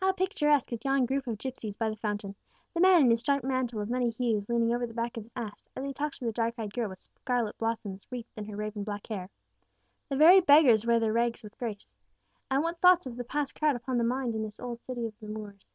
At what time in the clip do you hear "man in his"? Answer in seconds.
2.80-3.20